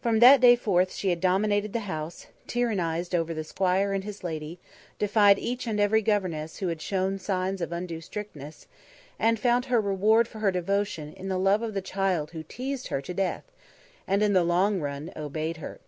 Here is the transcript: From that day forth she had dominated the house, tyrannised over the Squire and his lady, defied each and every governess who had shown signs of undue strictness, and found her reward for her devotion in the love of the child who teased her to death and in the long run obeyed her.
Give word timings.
From 0.00 0.18
that 0.18 0.40
day 0.40 0.56
forth 0.56 0.92
she 0.92 1.10
had 1.10 1.20
dominated 1.20 1.72
the 1.72 1.86
house, 1.86 2.26
tyrannised 2.48 3.14
over 3.14 3.32
the 3.32 3.44
Squire 3.44 3.92
and 3.92 4.02
his 4.02 4.24
lady, 4.24 4.58
defied 4.98 5.38
each 5.38 5.68
and 5.68 5.78
every 5.78 6.02
governess 6.02 6.56
who 6.56 6.66
had 6.66 6.82
shown 6.82 7.16
signs 7.20 7.60
of 7.60 7.70
undue 7.70 8.00
strictness, 8.00 8.66
and 9.20 9.38
found 9.38 9.66
her 9.66 9.80
reward 9.80 10.26
for 10.26 10.40
her 10.40 10.50
devotion 10.50 11.12
in 11.12 11.28
the 11.28 11.38
love 11.38 11.62
of 11.62 11.74
the 11.74 11.80
child 11.80 12.32
who 12.32 12.42
teased 12.42 12.88
her 12.88 13.00
to 13.02 13.14
death 13.14 13.44
and 14.08 14.20
in 14.20 14.32
the 14.32 14.42
long 14.42 14.80
run 14.80 15.12
obeyed 15.14 15.58
her. 15.58 15.78